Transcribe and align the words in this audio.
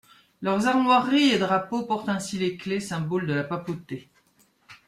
Leurs 0.41 0.65
armoiries 0.65 1.29
et 1.33 1.37
drapeaux 1.37 1.83
portent 1.83 2.09
ainsi 2.09 2.39
les 2.39 2.57
clés, 2.57 2.79
symboles 2.79 3.27
de 3.27 3.35
la 3.35 3.43
papauté. 3.43 4.09